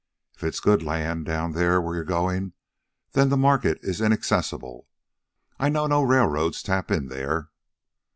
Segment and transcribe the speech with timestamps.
[0.33, 2.53] If it's good land down there where you're going,
[3.11, 4.87] then the market is inaccessible.
[5.59, 7.51] I know no railroads tap in there."